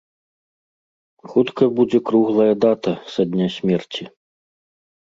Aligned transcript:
Хутка 1.33 1.63
будзе 1.81 1.99
круглая 2.09 2.53
дата 2.67 2.93
са 3.13 3.21
дня 3.35 3.47
смерці. 3.59 4.03